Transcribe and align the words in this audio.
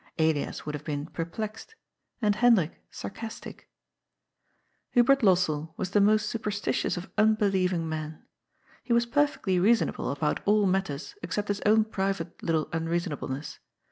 Elias 0.17 0.65
would 0.65 0.73
have 0.73 0.83
been 0.83 1.05
perplexed, 1.05 1.75
and 2.23 2.33
Hendrik 2.37 2.81
sarcastic. 2.89 3.69
Hubert 4.93 5.19
Lossell 5.21 5.75
was 5.77 5.91
the 5.91 6.01
most 6.01 6.27
superstitious 6.27 6.97
of 6.97 7.11
unbelieving 7.19 7.83
A 7.83 7.85
STRANGE 7.85 8.03
DUCK 8.09 8.15
IN 8.15 8.15
THE 8.15 8.15
POND. 8.15 8.61
30I 8.65 8.79
men. 8.79 8.85
He 8.85 8.93
was 8.93 9.05
perfectly 9.05 9.59
reasonable 9.59 10.15
abont 10.15 10.39
all 10.45 10.65
matters 10.65 11.13
except 11.21 11.49
his 11.49 11.61
own 11.67 11.83
private 11.85 12.41
little 12.41 12.67
unreasonableness. 12.73 13.59